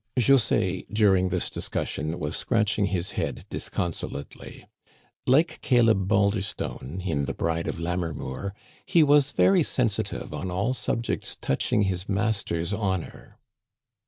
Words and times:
José, 0.17 0.87
during 0.91 1.29
this 1.29 1.51
discussion, 1.51 2.17
was 2.17 2.35
scratching 2.35 2.87
his 2.87 3.11
head 3.11 3.45
disconsolately. 3.51 4.65
Like 5.27 5.61
Caleb 5.61 6.07
Balderstone, 6.07 7.03
in 7.05 7.25
The 7.25 7.35
Bride 7.35 7.67
of 7.67 7.77
Lammermoor, 7.77 8.55
he 8.83 9.03
was 9.03 9.29
very 9.31 9.61
sensitive 9.61 10.33
on 10.33 10.49
all 10.49 10.73
subjects 10.73 11.35
touching 11.39 11.83
his 11.83 12.09
master's 12.09 12.73
honor. 12.73 13.37